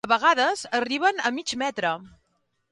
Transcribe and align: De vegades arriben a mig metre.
De 0.05 0.09
vegades 0.11 0.63
arriben 0.79 1.23
a 1.31 1.35
mig 1.37 1.55
metre. 1.65 1.95